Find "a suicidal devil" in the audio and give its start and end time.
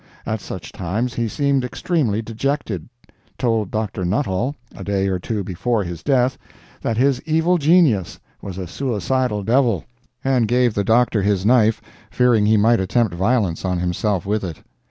8.57-9.85